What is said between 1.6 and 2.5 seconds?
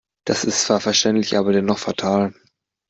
fatal.